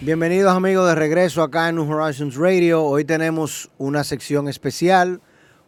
Bienvenidos 0.00 0.54
amigos 0.54 0.86
de 0.86 0.94
regreso 0.94 1.42
acá 1.42 1.68
en 1.68 1.74
New 1.74 1.90
Horizons 1.90 2.36
Radio. 2.36 2.84
Hoy 2.84 3.04
tenemos 3.04 3.68
una 3.78 4.04
sección 4.04 4.46
especial. 4.46 5.20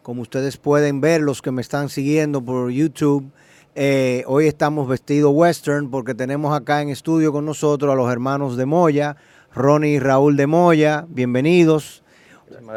Como 0.03 0.21
ustedes 0.21 0.55
pueden 0.55 1.01
ver, 1.01 1.19
los 1.19 1.41
que 1.41 1.51
me 1.51 1.61
están 1.61 1.89
siguiendo 1.89 2.41
por 2.41 2.71
YouTube, 2.71 3.29
eh, 3.75 4.23
hoy 4.27 4.47
estamos 4.47 4.87
vestidos 4.87 5.33
western 5.35 5.91
porque 5.91 6.15
tenemos 6.15 6.55
acá 6.57 6.81
en 6.81 6.87
estudio 6.87 7.33
con 7.33 7.45
nosotros 7.45 7.91
a 7.91 7.95
los 7.95 8.09
hermanos 8.09 8.55
de 8.55 8.65
Moya, 8.65 9.17
Ronnie 9.53 9.95
y 9.95 9.99
Raúl 9.99 10.37
de 10.37 10.47
Moya. 10.47 11.05
Bienvenidos. 11.09 12.01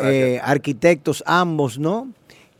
Eh, 0.02 0.40
arquitectos 0.42 1.22
ambos, 1.24 1.78
¿no? 1.78 2.08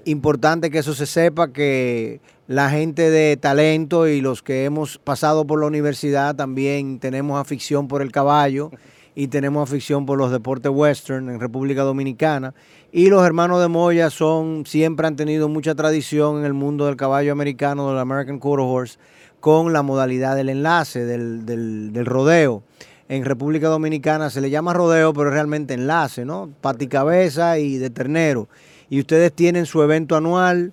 Importante 0.05 0.71
que 0.71 0.79
eso 0.79 0.95
se 0.95 1.07
sepa, 1.07 1.53
que 1.53 2.21
la 2.47 2.69
gente 2.69 3.11
de 3.11 3.37
talento 3.37 4.07
y 4.07 4.21
los 4.21 4.43
que 4.43 4.65
hemos 4.65 4.99
pasado 4.99 5.47
por 5.47 5.61
la 5.61 5.67
universidad 5.67 6.37
también 6.37 6.99
tenemos 6.99 7.41
afición 7.41 7.89
por 7.89 8.03
el 8.03 8.13
caballo 8.13 8.71
y 9.15 9.29
tenemos 9.29 9.69
afición 9.69 10.05
por 10.05 10.19
los 10.19 10.31
deportes 10.31 10.71
western 10.71 11.31
en 11.31 11.41
República 11.41 11.83
Dominicana. 11.83 12.53
Y 12.93 13.09
los 13.09 13.25
hermanos 13.25 13.61
de 13.63 13.69
Moya 13.69 14.11
son, 14.11 14.67
siempre 14.67 15.07
han 15.07 15.17
tenido 15.17 15.49
mucha 15.49 15.75
tradición 15.75 16.39
en 16.41 16.45
el 16.45 16.53
mundo 16.53 16.87
del 16.87 16.97
caballo 16.97 17.33
americano, 17.33 17.89
del 17.89 17.99
American 17.99 18.39
Quarter 18.39 18.67
Horse, 18.69 18.99
con 19.41 19.73
la 19.73 19.83
modalidad 19.83 20.37
del 20.37 20.49
enlace, 20.49 21.05
del, 21.05 21.47
del 21.47 22.07
rodeo. 22.07 22.63
En 23.09 23.25
República 23.25 23.69
Dominicana 23.69 24.31
se 24.31 24.41
le 24.41 24.51
llama 24.51 24.73
rodeo, 24.73 25.13
pero 25.13 25.31
realmente 25.31 25.75
enlace, 25.75 26.25
¿no? 26.25 26.51
Paticabeza 26.61 27.59
y 27.59 27.77
de 27.77 27.91
ternero. 27.91 28.49
Y 28.91 29.01
ustedes 29.01 29.33
tienen 29.33 29.67
su 29.67 29.83
evento 29.83 30.17
anual 30.17 30.73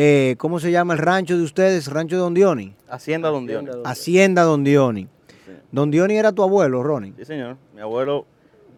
eh, 0.00 0.36
¿Cómo 0.38 0.60
se 0.60 0.70
llama 0.70 0.94
el 0.94 1.00
rancho 1.00 1.36
de 1.36 1.42
ustedes? 1.42 1.88
¿Rancho 1.88 2.14
de 2.14 2.22
Don 2.22 2.32
Dioni? 2.32 2.72
Hacienda 2.88 3.30
Don 3.30 3.48
Dioni. 3.48 3.68
Hacienda 3.84 4.44
Don 4.44 4.62
Dioni. 4.62 5.08
Don 5.72 5.90
Dioni 5.90 6.16
era 6.16 6.30
tu 6.30 6.44
abuelo, 6.44 6.84
Ronnie. 6.84 7.14
Sí, 7.16 7.24
señor. 7.24 7.56
Mi 7.74 7.80
abuelo, 7.80 8.24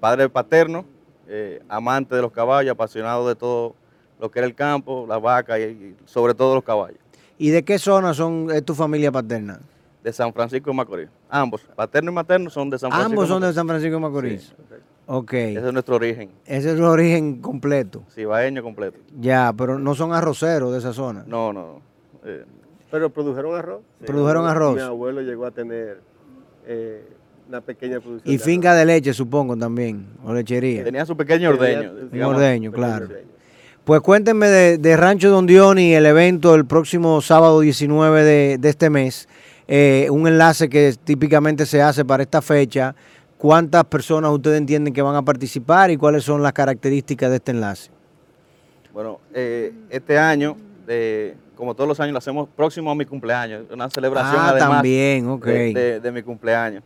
padre 0.00 0.30
paterno, 0.30 0.86
eh, 1.28 1.62
amante 1.68 2.14
de 2.14 2.22
los 2.22 2.32
caballos, 2.32 2.72
apasionado 2.72 3.28
de 3.28 3.34
todo 3.34 3.74
lo 4.18 4.30
que 4.30 4.38
era 4.38 4.46
el 4.46 4.54
campo, 4.54 5.04
la 5.06 5.18
vaca 5.18 5.58
y, 5.60 5.94
sobre 6.06 6.32
todo 6.32 6.54
los 6.54 6.64
caballos. 6.64 6.98
¿Y 7.36 7.50
de 7.50 7.64
qué 7.64 7.78
zona 7.78 8.14
son, 8.14 8.50
es 8.50 8.64
tu 8.64 8.74
familia 8.74 9.12
paterna? 9.12 9.60
De 10.02 10.14
San 10.14 10.32
Francisco 10.32 10.70
de 10.70 10.76
Macorís. 10.76 11.08
Ambos, 11.28 11.60
paterno 11.76 12.12
y 12.12 12.14
materno, 12.14 12.48
son 12.48 12.70
de 12.70 12.78
San 12.78 12.90
Francisco. 12.90 13.12
Ambos 13.12 13.28
son 13.28 13.42
de 13.42 13.52
San 13.52 13.68
Francisco 13.68 13.96
de 13.96 14.00
Macorís. 14.00 14.54
Ok. 15.12 15.32
Ese 15.32 15.66
es 15.66 15.72
nuestro 15.72 15.96
origen. 15.96 16.30
Ese 16.46 16.70
es 16.70 16.76
el 16.76 16.84
origen 16.84 17.40
completo. 17.40 18.04
Cibaeño 18.14 18.62
completo. 18.62 19.00
Ya, 19.18 19.52
pero 19.58 19.76
no 19.76 19.96
son 19.96 20.12
arroceros 20.12 20.70
de 20.70 20.78
esa 20.78 20.92
zona. 20.92 21.24
No, 21.26 21.52
no. 21.52 21.82
Eh, 22.24 22.44
pero 22.92 23.10
produjeron 23.10 23.56
arroz. 23.56 23.80
produjeron 24.06 24.46
arroz. 24.46 24.76
Mi 24.76 24.82
abuelo 24.82 25.20
llegó 25.20 25.46
a 25.46 25.50
tener 25.50 26.00
eh, 26.64 27.02
una 27.48 27.60
pequeña 27.60 27.98
producción. 27.98 28.32
Y 28.32 28.38
finca 28.38 28.72
de 28.72 28.86
leche, 28.86 29.12
supongo, 29.12 29.56
también, 29.56 30.06
o 30.24 30.32
lechería. 30.32 30.84
Tenía 30.84 31.04
su 31.04 31.16
pequeño 31.16 31.50
ordeño. 31.50 31.92
Un 32.12 32.22
ordeño, 32.22 32.70
claro. 32.70 33.08
Pues 33.82 34.02
cuéntenme 34.02 34.46
de, 34.46 34.96
Rancho 34.96 35.28
Don 35.28 35.44
Dioni, 35.44 35.92
el 35.92 36.06
evento 36.06 36.54
el 36.54 36.66
próximo 36.66 37.20
sábado 37.20 37.58
19 37.58 38.58
de, 38.58 38.68
este 38.68 38.90
mes. 38.90 39.28
Eh, 39.66 40.06
un 40.10 40.28
enlace 40.28 40.68
que 40.68 40.94
típicamente 41.02 41.66
se 41.66 41.82
hace 41.82 42.04
para 42.04 42.22
esta 42.22 42.40
fecha 42.42 42.94
¿Cuántas 43.40 43.84
personas 43.86 44.30
ustedes 44.32 44.58
entienden 44.58 44.92
que 44.92 45.00
van 45.00 45.16
a 45.16 45.22
participar 45.22 45.90
y 45.90 45.96
cuáles 45.96 46.24
son 46.24 46.42
las 46.42 46.52
características 46.52 47.30
de 47.30 47.36
este 47.36 47.52
enlace? 47.52 47.90
Bueno, 48.92 49.18
eh, 49.32 49.72
este 49.88 50.18
año, 50.18 50.58
como 51.56 51.74
todos 51.74 51.88
los 51.88 51.98
años, 52.00 52.12
lo 52.12 52.18
hacemos 52.18 52.50
próximo 52.54 52.90
a 52.90 52.94
mi 52.94 53.06
cumpleaños, 53.06 53.64
una 53.70 53.88
celebración 53.88 54.42
ah, 54.44 54.56
también, 54.58 55.24
de, 55.40 56.10
mi 56.12 56.22
cumpleaños. 56.22 56.84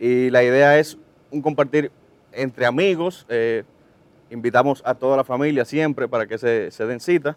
Y 0.00 0.30
la 0.30 0.42
idea 0.42 0.76
es 0.80 0.98
un 1.30 1.40
compartir 1.40 1.92
entre 2.32 2.66
amigos, 2.66 3.24
eh, 3.28 3.62
invitamos 4.30 4.82
a 4.84 4.96
toda 4.96 5.16
la 5.16 5.22
familia 5.22 5.64
siempre 5.64 6.08
para 6.08 6.26
que 6.26 6.38
se, 6.38 6.72
se 6.72 6.86
den 6.86 6.98
cita. 6.98 7.36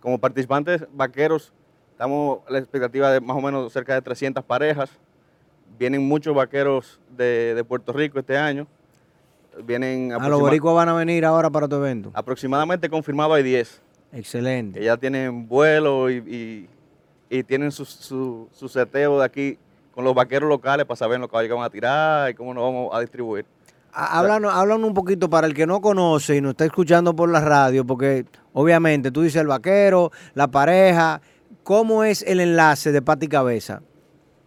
Como 0.00 0.16
participantes 0.16 0.86
vaqueros, 0.94 1.52
estamos 1.92 2.38
a 2.48 2.52
la 2.52 2.60
expectativa 2.60 3.12
de 3.12 3.20
más 3.20 3.36
o 3.36 3.42
menos 3.42 3.70
cerca 3.70 3.92
de 3.92 4.00
300 4.00 4.42
parejas 4.42 4.88
vienen 5.80 6.06
muchos 6.06 6.34
vaqueros 6.34 7.00
de, 7.16 7.64
Puerto 7.66 7.92
Rico 7.94 8.18
este 8.18 8.36
año. 8.36 8.66
Vienen 9.64 10.12
a 10.12 10.28
los 10.28 10.38
boricuas 10.38 10.74
van 10.74 10.90
a 10.90 10.92
venir 10.92 11.24
ahora 11.24 11.50
para 11.50 11.66
tu 11.66 11.76
evento. 11.76 12.10
Aproximadamente 12.14 12.88
confirmado 12.88 13.32
hay 13.34 13.42
10. 13.42 13.82
Excelente. 14.12 14.78
Que 14.78 14.84
ya 14.84 14.96
tienen 14.98 15.48
vuelo 15.48 16.10
y, 16.10 16.68
tienen 17.46 17.72
su, 17.72 17.84
su, 17.84 18.68
seteo 18.68 19.18
de 19.18 19.24
aquí 19.24 19.58
con 19.92 20.04
los 20.04 20.14
vaqueros 20.14 20.48
locales 20.48 20.84
para 20.84 20.96
saber 20.96 21.18
los 21.18 21.30
caballos 21.30 21.48
que 21.48 21.54
van 21.54 21.64
a 21.64 21.70
tirar 21.70 22.30
y 22.30 22.34
cómo 22.34 22.52
nos 22.52 22.62
vamos 22.62 22.90
a 22.92 23.00
distribuir. 23.00 23.46
Háblanos, 23.92 24.52
un 24.84 24.94
poquito 24.94 25.30
para 25.30 25.46
el 25.46 25.54
que 25.54 25.66
no 25.66 25.80
conoce 25.80 26.36
y 26.36 26.40
nos 26.40 26.50
está 26.50 26.64
escuchando 26.66 27.16
por 27.16 27.28
la 27.30 27.40
radio, 27.40 27.84
porque 27.84 28.24
obviamente 28.52 29.10
tú 29.10 29.22
dices 29.22 29.40
el 29.40 29.48
vaquero, 29.48 30.12
la 30.34 30.48
pareja, 30.48 31.20
¿cómo 31.64 32.04
es 32.04 32.22
el 32.22 32.38
enlace 32.40 32.92
de 32.92 33.02
pati 33.02 33.26
cabeza? 33.26 33.82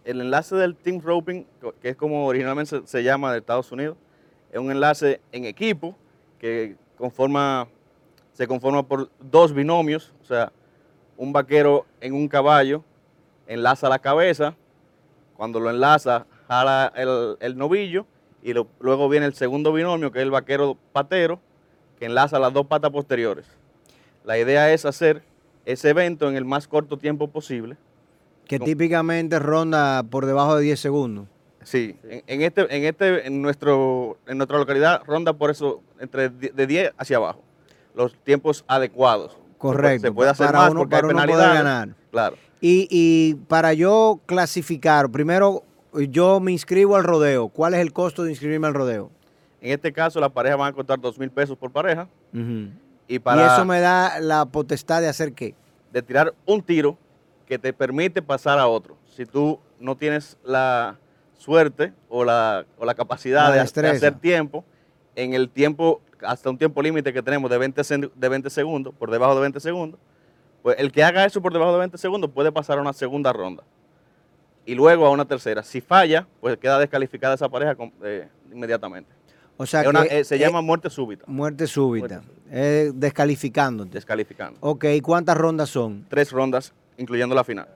El 0.04 0.20
enlace 0.20 0.54
del 0.56 0.76
team 0.76 1.00
roping, 1.00 1.44
que 1.80 1.88
es 1.90 1.96
como 1.96 2.26
originalmente 2.26 2.82
se, 2.84 3.02
llama 3.02 3.32
de 3.32 3.38
Estados 3.38 3.72
Unidos, 3.72 3.96
es 4.52 4.58
un 4.58 4.70
enlace 4.70 5.20
en 5.32 5.44
equipo 5.44 5.96
que 6.38 6.76
se 8.32 8.46
conforma 8.46 8.82
por 8.86 9.10
dos 9.18 9.52
binomios, 9.52 10.12
o 10.22 10.24
sea, 10.24 10.52
un 11.16 11.32
vaquero 11.32 11.86
en 12.00 12.14
un 12.14 12.28
caballo 12.28 12.84
enlaza 13.46 13.88
la 13.88 13.98
cabeza, 13.98 14.56
cuando 15.36 15.60
lo 15.60 15.70
enlaza 15.70 16.26
jala 16.48 16.92
el, 17.40 17.56
novillo 17.56 18.06
y 18.42 18.54
luego 18.78 19.08
viene 19.08 19.26
el 19.26 19.34
segundo 19.34 19.72
binomio 19.72 20.12
que 20.12 20.18
es 20.18 20.22
el 20.22 20.30
vaquero 20.30 20.76
patero 20.92 21.40
que 21.98 22.06
enlaza 22.06 22.38
las 22.38 22.52
dos 22.52 22.66
patas 22.66 22.90
posteriores. 22.90 23.46
La 24.24 24.38
idea 24.38 24.72
es 24.72 24.84
hacer 24.84 25.22
ese 25.64 25.90
evento 25.90 26.28
en 26.28 26.36
el 26.36 26.44
más 26.44 26.68
corto 26.68 26.98
tiempo 26.98 27.28
posible 27.28 27.76
que 28.46 28.58
típicamente 28.58 29.38
ronda 29.38 30.02
por 30.02 30.26
debajo 30.26 30.56
de 30.56 30.62
10 30.62 30.80
segundos. 30.80 31.26
Sí, 31.62 31.96
en, 32.04 32.42
este, 32.42 32.62
en 32.76 32.84
este, 32.84 33.26
en 33.26 33.40
nuestro, 33.40 34.18
en 34.26 34.36
nuestra 34.36 34.58
localidad 34.58 35.02
ronda 35.06 35.32
por 35.32 35.50
eso 35.50 35.82
entre 35.98 36.28
de 36.28 36.66
10 36.66 36.92
hacia 36.98 37.16
abajo. 37.16 37.42
Los 37.94 38.14
tiempos 38.22 38.64
adecuados. 38.68 39.38
Correcto. 39.56 40.08
Se 40.08 40.12
puede 40.12 40.30
hacer 40.30 40.46
para 40.46 40.58
más 40.58 40.70
uno, 40.72 40.80
porque 40.80 41.14
para 41.14 41.54
ganar. 41.54 41.94
Claro. 42.10 42.36
Y, 42.60 42.86
y 42.90 43.34
para 43.48 43.72
yo 43.72 44.20
clasificar, 44.26 45.10
primero 45.10 45.62
yo 45.94 46.40
me 46.40 46.52
inscribo 46.52 46.96
al 46.96 47.04
rodeo. 47.04 47.48
¿Cuál 47.48 47.74
es 47.74 47.80
el 47.80 47.92
costo 47.92 48.24
de 48.24 48.30
inscribirme 48.30 48.66
al 48.66 48.74
rodeo? 48.74 49.10
En 49.60 49.72
este 49.72 49.92
caso, 49.92 50.20
la 50.20 50.28
pareja 50.28 50.56
van 50.56 50.72
a 50.72 50.72
costar 50.74 51.00
dos 51.00 51.18
mil 51.18 51.30
pesos 51.30 51.56
por 51.56 51.70
pareja. 51.70 52.08
y, 53.08 53.18
para, 53.20 53.42
y 53.42 53.46
eso 53.46 53.64
me 53.64 53.80
da 53.80 54.20
la 54.20 54.44
potestad 54.44 55.00
de 55.00 55.08
hacer 55.08 55.32
qué? 55.32 55.54
De 55.92 56.02
tirar 56.02 56.34
un 56.44 56.60
tiro 56.60 56.98
que 57.46 57.58
te 57.58 57.72
permite 57.72 58.22
pasar 58.22 58.58
a 58.58 58.66
otro. 58.66 58.96
Si 59.06 59.26
tú 59.26 59.60
no 59.78 59.96
tienes 59.96 60.38
la 60.44 60.98
suerte 61.36 61.92
o 62.08 62.24
la, 62.24 62.64
o 62.78 62.84
la 62.84 62.94
capacidad 62.94 63.52
de, 63.52 63.60
hacer 63.60 64.14
tiempo, 64.18 64.64
en 65.14 65.34
el 65.34 65.50
tiempo, 65.50 66.00
hasta 66.22 66.50
un 66.50 66.58
tiempo 66.58 66.82
límite 66.82 67.12
que 67.12 67.22
tenemos 67.22 67.50
de 67.50 67.58
20, 67.58 67.82
de 68.14 68.28
20 68.28 68.50
segundos, 68.50 68.94
por 68.94 69.10
debajo 69.10 69.34
de 69.34 69.42
20 69.42 69.60
segundos, 69.60 70.00
pues 70.62 70.76
el 70.78 70.90
que 70.90 71.04
haga 71.04 71.24
eso 71.24 71.42
por 71.42 71.52
debajo 71.52 71.72
de 71.72 71.78
20 71.80 71.98
segundos 71.98 72.30
puede 72.30 72.50
pasar 72.50 72.78
a 72.78 72.80
una 72.80 72.92
segunda 72.92 73.32
ronda 73.32 73.62
y 74.64 74.74
luego 74.74 75.06
a 75.06 75.10
una 75.10 75.26
tercera. 75.26 75.62
Si 75.62 75.80
falla, 75.80 76.26
pues 76.40 76.56
queda 76.56 76.78
descalificada 76.78 77.34
esa 77.34 77.48
pareja 77.48 77.76
eh, 78.02 78.28
inmediatamente. 78.50 79.10
O 79.56 79.66
sea, 79.66 79.82
eh, 79.82 80.24
se 80.24 80.38
llama 80.38 80.62
muerte 80.62 80.90
súbita. 80.90 81.24
Muerte 81.28 81.66
súbita. 81.66 82.22
descalificándote. 82.50 83.92
Descalificando. 83.92 84.58
Ok, 84.60 84.86
¿cuántas 85.02 85.36
rondas 85.36 85.68
son? 85.68 86.06
Tres 86.08 86.32
rondas 86.32 86.72
incluyendo 86.98 87.34
la 87.34 87.44
final. 87.44 87.68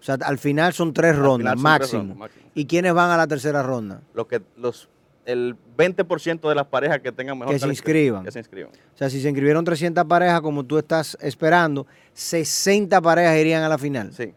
O 0.00 0.02
sea, 0.04 0.16
al 0.20 0.38
final 0.38 0.72
son 0.74 0.92
tres 0.92 1.16
rondas 1.16 1.56
máximo. 1.56 2.26
¿Y 2.54 2.66
quiénes 2.66 2.92
van 2.92 3.10
a 3.10 3.16
la 3.16 3.26
tercera 3.26 3.62
ronda? 3.62 4.02
Los 4.12 4.26
que, 4.26 4.42
los, 4.56 4.88
el 5.24 5.56
20% 5.76 6.48
de 6.48 6.54
las 6.54 6.66
parejas 6.66 7.00
que 7.00 7.10
tengan 7.10 7.38
mejor 7.38 7.54
que 7.54 7.58
se 7.58 7.68
inscriban. 7.68 8.24
Que 8.24 8.30
se 8.30 8.38
inscriban. 8.38 8.72
O 8.72 8.98
sea, 8.98 9.08
si 9.08 9.20
se 9.20 9.28
inscribieron 9.28 9.64
300 9.64 10.04
parejas 10.04 10.40
como 10.42 10.64
tú 10.64 10.78
estás 10.78 11.16
esperando, 11.20 11.86
60 12.12 13.00
parejas 13.00 13.36
irían 13.38 13.62
a 13.62 13.68
la 13.68 13.78
final. 13.78 14.12
Sí. 14.12 14.34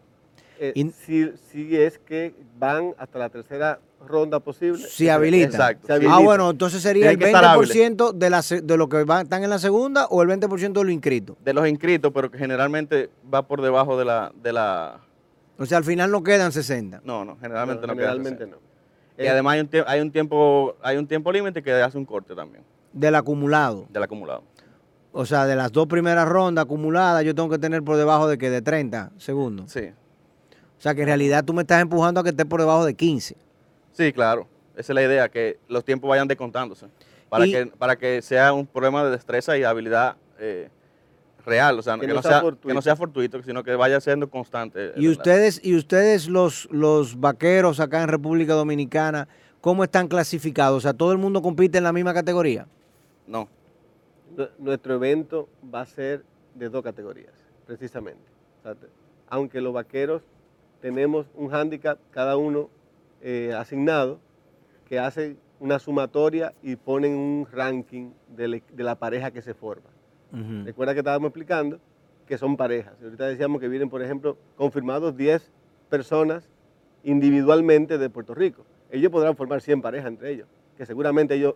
Eh, 0.60 0.72
si, 1.04 1.30
si, 1.52 1.76
es 1.76 1.98
que 1.98 2.34
van 2.58 2.94
hasta 2.98 3.18
la 3.18 3.28
tercera 3.28 3.78
rondas 4.06 4.40
posibles. 4.42 4.90
Si 4.92 5.08
habilita. 5.08 5.46
Exacto. 5.48 5.86
Se 5.86 5.92
habilita. 5.94 6.16
Ah, 6.16 6.20
bueno, 6.20 6.50
entonces 6.50 6.80
sería 6.82 7.10
el 7.10 7.18
Tiene 7.18 7.32
estar 7.32 7.56
20% 7.58 8.12
de, 8.12 8.30
la, 8.30 8.42
se- 8.42 8.60
de 8.60 8.76
lo 8.76 8.88
que 8.88 9.00
están 9.00 9.44
en 9.44 9.50
la 9.50 9.58
segunda 9.58 10.06
o 10.06 10.22
el 10.22 10.28
20% 10.28 10.72
de 10.72 10.84
lo 10.84 10.90
inscrito. 10.90 11.36
De 11.44 11.52
los 11.52 11.66
inscritos, 11.68 12.12
pero 12.14 12.30
que 12.30 12.38
generalmente 12.38 13.10
va 13.32 13.46
por 13.46 13.60
debajo 13.62 13.98
de 13.98 14.04
la... 14.04 14.32
De 14.42 14.52
la 14.52 15.00
O 15.58 15.66
sea, 15.66 15.78
al 15.78 15.84
final 15.84 16.10
no 16.10 16.22
quedan 16.22 16.52
60. 16.52 17.00
no, 17.04 17.24
no, 17.24 17.36
generalmente 17.40 17.82
no, 17.86 17.92
No, 17.92 17.98
generalmente 17.98 18.44
60. 18.44 18.56
no. 18.56 18.68
Y 19.18 19.26
Eh, 19.26 19.28
además 19.30 19.54
hay 19.54 19.60
un, 19.60 19.70
hay 19.86 20.00
un 20.00 20.12
tiempo 20.12 20.76
hay 20.80 20.96
un 20.96 21.06
tiempo 21.08 21.32
límite 21.32 21.60
que 21.62 21.72
hace 21.72 21.98
un 21.98 22.04
corte 22.04 22.34
también 22.36 22.62
Del 22.92 23.14
acumulado. 23.16 23.86
del 23.90 24.02
acumulado. 24.04 24.44
O 25.10 25.26
sea, 25.26 25.44
de 25.46 25.56
las 25.56 25.72
dos 25.72 25.88
primeras 25.88 26.28
rondas 26.28 26.64
acumuladas, 26.66 27.24
yo 27.24 27.34
tengo 27.34 27.48
que 27.48 27.58
tener 27.58 27.82
por 27.82 27.96
debajo 27.96 28.28
de 28.28 28.38
que 28.38 28.48
de 28.50 28.62
30 28.62 29.10
segundos. 29.16 29.72
Sí, 29.72 29.80
O 30.78 30.80
sea, 30.80 30.94
que 30.94 31.00
en 31.00 31.06
realidad 31.08 31.44
tú 31.44 31.52
me 31.52 31.62
estás 31.62 31.82
empujando 31.82 32.20
a 32.20 32.22
que 32.22 32.30
esté 32.30 32.46
por 32.46 32.60
debajo 32.60 32.84
de 32.84 32.94
15. 32.94 33.36
Sí, 33.98 34.12
claro. 34.12 34.46
Esa 34.76 34.92
es 34.92 34.94
la 34.94 35.02
idea, 35.02 35.28
que 35.28 35.58
los 35.68 35.84
tiempos 35.84 36.08
vayan 36.08 36.28
descontándose. 36.28 36.86
Para, 37.28 37.46
Y- 37.46 37.52
que, 37.52 37.66
para 37.66 37.96
que 37.96 38.22
sea 38.22 38.52
un 38.52 38.66
problema 38.66 39.04
de 39.04 39.10
destreza 39.10 39.58
y 39.58 39.64
habilidad 39.64 40.16
eh, 40.38 40.68
real. 41.44 41.78
O 41.78 41.82
sea, 41.82 41.94
Que 41.98 42.06
que, 42.06 42.14
no 42.14 42.22
sea 42.22 42.42
que 42.62 42.72
no 42.74 42.80
sea 42.80 42.94
fortuito, 42.96 43.42
sino 43.42 43.64
que 43.64 43.74
vaya 43.74 44.00
siendo 44.00 44.30
constante. 44.30 44.92
Y 44.96 45.08
ustedes, 45.08 45.60
y 45.64 45.74
ustedes 45.76 46.28
los, 46.28 46.68
los 46.70 47.18
vaqueros 47.18 47.80
acá 47.80 48.02
en 48.02 48.08
República 48.08 48.54
Dominicana, 48.54 49.26
¿cómo 49.60 49.82
están 49.84 50.06
clasificados? 50.08 50.78
O 50.78 50.80
sea, 50.80 50.92
¿todo 50.94 51.10
el 51.12 51.18
mundo 51.18 51.42
compite 51.42 51.78
en 51.78 51.84
la 51.84 51.92
misma 51.92 52.14
categoría? 52.14 52.66
No, 53.26 53.48
Nu- 54.36 54.48
Nuestro 54.58 54.94
evento 54.94 55.48
va 55.74 55.80
a 55.80 55.86
ser 55.86 56.22
de 56.54 56.68
dos 56.68 56.82
categorías, 56.84 57.32
precisamente. 57.66 58.22
O 58.60 58.62
sea, 58.62 58.76
aunque 59.28 59.60
los 59.60 59.72
vaqueros 59.72 60.22
tenemos 60.80 61.26
un 61.34 61.52
handicap 61.52 61.98
cada 62.12 62.36
uno 62.36 62.70
eh, 63.22 63.52
asignado, 63.56 64.20
que 64.88 64.98
hace 64.98 65.36
una 65.60 65.78
sumatoria 65.78 66.54
y 66.62 66.76
ponen 66.76 67.14
un 67.16 67.46
ranking 67.50 68.10
de, 68.28 68.62
la 68.76 68.94
pareja 68.96 69.30
que 69.30 69.42
se 69.42 69.54
forma. 69.54 69.88
Ujú. 70.32 70.64
Recuerda 70.64 70.92
que 70.94 71.00
estábamos 71.00 71.28
explicando 71.28 71.80
que 72.26 72.38
son 72.38 72.56
parejas. 72.56 72.94
Y 73.00 73.04
Ahorita 73.04 73.26
decíamos 73.26 73.60
que 73.60 73.68
vienen, 73.68 73.88
por 73.88 74.02
ejemplo, 74.02 74.36
confirmados 74.56 75.16
10 75.16 75.50
personas 75.88 76.48
individualmente 77.02 77.98
de 77.98 78.10
Puerto 78.10 78.34
Rico. 78.34 78.64
Ellos 78.90 79.10
podrán 79.10 79.36
formar 79.36 79.60
100 79.60 79.82
parejas 79.82 80.08
entre 80.08 80.32
ellos, 80.32 80.46
que 80.76 80.86
seguramente 80.86 81.34
ellos 81.34 81.54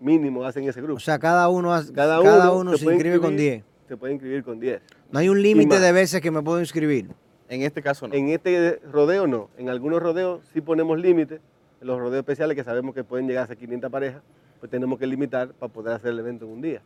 mínimo 0.00 0.44
hacen 0.44 0.64
ese 0.68 0.80
grupo. 0.80 0.96
O 0.96 1.00
sea, 1.00 1.18
cada 1.18 1.48
uno, 1.48 1.72
hace- 1.72 1.92
Cada 1.92 2.22
cada 2.22 2.50
uno 2.50 2.60
uno 2.60 2.70
se 2.72 2.78
se 2.78 2.84
puede 2.84 2.96
inscribe 2.96 3.20
con 3.20 3.32
inscribir. 3.32 3.52
10. 3.52 3.88
Se 3.88 3.96
puede 3.96 4.12
inscribir 4.14 4.44
con 4.44 4.60
10. 4.60 4.82
No 5.10 5.18
hay 5.18 5.28
un 5.28 5.40
límite 5.40 5.78
de 5.78 5.92
veces 5.92 6.20
que 6.20 6.30
me 6.30 6.42
puedo 6.42 6.60
inscribir. 6.60 7.08
En 7.48 7.62
este 7.62 7.82
caso 7.82 8.08
no. 8.08 8.14
En 8.14 8.28
este 8.28 8.80
rodeo 8.90 9.26
no. 9.26 9.50
En 9.56 9.68
algunos 9.68 10.02
rodeos 10.02 10.40
sí 10.52 10.60
ponemos 10.60 10.98
límites. 10.98 11.40
En 11.80 11.86
los 11.86 11.98
rodeos 11.98 12.20
especiales 12.20 12.56
que 12.56 12.64
sabemos 12.64 12.94
que 12.94 13.04
pueden 13.04 13.26
llegar 13.26 13.44
a 13.44 13.46
ser 13.46 13.56
500 13.56 13.90
parejas, 13.90 14.22
pues 14.60 14.70
tenemos 14.70 14.98
que 14.98 15.06
limitar 15.06 15.52
para 15.52 15.72
poder 15.72 15.94
hacer 15.94 16.12
el 16.12 16.18
evento 16.18 16.46
en 16.46 16.50
un 16.50 16.60
día. 16.62 16.82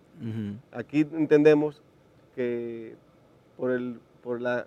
Aquí 0.72 1.06
entendemos 1.12 1.82
que 2.34 2.94
por, 3.56 3.70
el, 3.70 4.00
por 4.22 4.40
la 4.40 4.66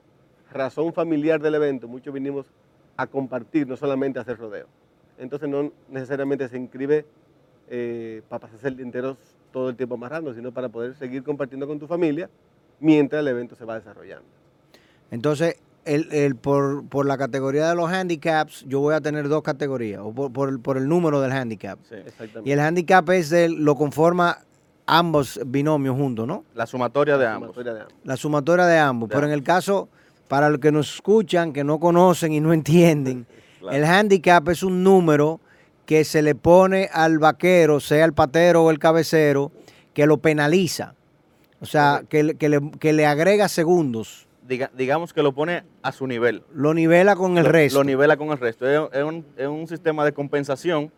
razón 0.51 0.93
familiar 0.93 1.41
del 1.41 1.55
evento, 1.55 1.87
muchos 1.87 2.13
vinimos 2.13 2.47
a 2.95 3.07
compartir, 3.07 3.67
no 3.67 3.75
solamente 3.75 4.19
a 4.19 4.21
hacer 4.21 4.37
rodeo. 4.37 4.67
Entonces 5.17 5.49
no 5.49 5.71
necesariamente 5.89 6.47
se 6.47 6.57
inscribe 6.57 7.05
eh, 7.69 8.21
para 8.29 8.41
pasarse 8.41 8.67
el 8.67 8.77
día 8.77 8.85
entero 8.85 9.17
todo 9.51 9.69
el 9.69 9.75
tiempo 9.75 9.95
amarrando, 9.95 10.33
sino 10.33 10.51
para 10.51 10.69
poder 10.69 10.95
seguir 10.95 11.23
compartiendo 11.23 11.67
con 11.67 11.79
tu 11.79 11.87
familia 11.87 12.29
mientras 12.79 13.21
el 13.21 13.27
evento 13.27 13.55
se 13.55 13.65
va 13.65 13.75
desarrollando. 13.75 14.25
Entonces, 15.11 15.61
el, 15.85 16.07
el- 16.11 16.35
por, 16.35 16.85
por 16.87 17.05
la 17.05 17.17
categoría 17.17 17.69
de 17.69 17.75
los 17.75 17.91
handicaps, 17.91 18.63
yo 18.67 18.79
voy 18.79 18.93
a 18.95 19.01
tener 19.01 19.27
dos 19.29 19.43
categorías, 19.43 20.01
o 20.03 20.13
por, 20.13 20.31
por 20.31 20.49
el, 20.49 20.59
por 20.59 20.77
el 20.77 20.87
número 20.87 21.21
del 21.21 21.31
handicap. 21.31 21.79
Sí. 21.89 21.95
Exactamente. 21.95 22.49
Y 22.49 22.51
el 22.53 22.59
handicap 22.59 23.09
es 23.11 23.29
del, 23.29 23.53
lo 23.63 23.75
conforma 23.75 24.39
ambos 24.85 25.39
binomios 25.45 25.95
juntos, 25.95 26.27
¿no? 26.27 26.43
La 26.55 26.65
sumatoria 26.65 27.17
de 27.17 27.25
La 27.25 27.35
ambos. 27.35 27.49
sumatoria 27.49 27.73
de 27.73 27.79
ambos. 27.81 27.95
La 28.03 28.17
sumatoria 28.17 28.65
de 28.65 28.77
ambos. 28.79 29.09
De 29.09 29.15
Pero 29.15 29.27
en 29.27 29.33
el 29.33 29.43
caso, 29.43 29.89
para 30.27 30.49
los 30.49 30.59
que 30.59 30.71
nos 30.71 30.95
escuchan, 30.95 31.53
que 31.53 31.63
no 31.63 31.79
conocen 31.79 32.33
y 32.33 32.39
no 32.39 32.53
entienden, 32.53 33.25
Claro. 33.59 33.77
el 33.77 33.85
handicap 33.85 34.49
es 34.49 34.61
un 34.61 34.83
número 34.83 35.39
que 35.85 36.03
se 36.03 36.21
le 36.21 36.35
pone 36.35 36.89
al 36.91 37.17
vaquero, 37.19 37.79
sea 37.79 38.03
el 38.03 38.11
patero 38.13 38.63
o 38.65 38.71
el 38.71 38.77
cabecero, 38.79 39.51
que 39.93 40.05
lo 40.05 40.17
penaliza. 40.17 40.95
O 41.61 41.65
sea, 41.65 42.03
que, 42.09 42.35
que 42.35 42.49
le, 42.49 42.71
que 42.79 42.91
le 42.91 43.05
agrega 43.05 43.47
segundos. 43.47 44.27
Diga- 44.47 44.69
digamos 44.77 45.13
que 45.13 45.23
lo 45.23 45.31
pone 45.31 45.63
a 45.81 45.91
su 45.93 46.05
nivel. 46.05 46.43
Lo 46.53 46.73
nivela 46.73 47.15
con 47.15 47.37
el 47.37 47.45
Lo- 47.45 47.51
resto. 47.51 47.79
Lo 47.79 47.83
nivela 47.85 48.17
con 48.17 48.29
el 48.29 48.37
resto. 48.37 48.67
Es, 48.69 48.81
es 48.93 49.03
un, 49.03 49.25
es 49.37 49.47
un 49.47 49.67
sistema 49.67 50.03
de 50.03 50.11
compensación 50.13 50.91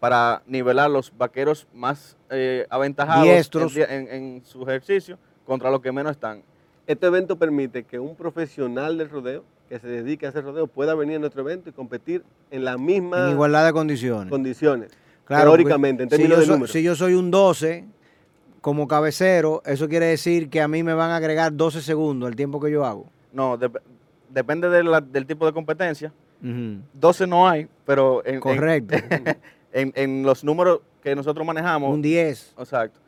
para 0.00 0.42
nivelar 0.46 0.90
los 0.90 1.12
vaqueros 1.16 1.66
más 1.72 2.16
eh, 2.30 2.66
aventajados 2.70 3.26
en, 3.28 3.90
en- 3.90 4.08
en 4.08 4.42
su 4.44 4.62
ejercicio 4.62 5.18
contra 5.46 5.70
los 5.70 5.80
que 5.80 5.92
menos 5.92 6.12
están. 6.12 6.42
Este 6.86 7.06
evento 7.06 7.36
permite 7.36 7.84
que 7.84 7.98
un 7.98 8.14
profesional 8.16 8.98
del 8.98 9.08
rodeo 9.08 9.44
que 9.68 9.78
se 9.78 9.86
dedique 9.88 10.26
a 10.26 10.28
hacer 10.30 10.44
rodeo 10.44 10.66
pueda 10.66 10.94
venir 10.94 11.16
a 11.16 11.18
nuestro 11.20 11.40
evento 11.42 11.70
y 11.70 11.72
competir 11.72 12.22
en 12.50 12.64
las 12.64 12.76
En 12.76 12.84
mismas 12.84 13.30
igualdad 13.30 13.64
de 13.66 13.72
condiciones. 13.72 14.30
condiciones. 14.30 14.90
Claro, 15.24 15.44
teóricamente, 15.52 16.02
en 16.02 16.08
porque 16.10 16.22
términos 16.22 16.36
si 16.38 16.40
de 16.40 16.46
yo, 16.46 16.46
soy, 16.46 16.54
números. 16.56 16.72
si 16.72 16.82
yo 16.82 16.94
soy 16.96 17.14
un 17.14 17.30
12 17.30 17.84
como 18.64 18.88
cabecero, 18.88 19.60
eso 19.66 19.90
quiere 19.90 20.06
decir 20.06 20.48
que 20.48 20.62
a 20.62 20.68
mí 20.68 20.82
me 20.82 20.94
van 20.94 21.10
a 21.10 21.16
agregar 21.16 21.54
12 21.54 21.82
segundos 21.82 22.30
el 22.30 22.34
tiempo 22.34 22.58
que 22.60 22.70
yo 22.70 22.86
hago. 22.86 23.04
No, 23.30 23.58
dep- 23.58 23.78
depende 24.30 24.70
de 24.70 24.82
la- 24.82 25.02
del 25.02 25.26
tipo 25.26 25.44
de 25.44 25.52
competencia. 25.52 26.10
Ujú. 26.42 26.78
12 26.94 27.26
no 27.26 27.46
hay, 27.46 27.68
pero 27.84 28.24
en, 28.24 28.40
Correcto. 28.40 28.96
en, 29.74 29.92
en 29.94 30.22
los 30.22 30.42
números 30.44 30.80
que 31.02 31.14
nosotros 31.14 31.46
manejamos, 31.46 31.92
un 31.92 32.00
10. 32.00 32.54
exacto, 32.58 32.98